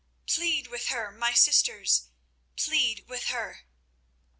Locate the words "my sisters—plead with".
1.11-3.25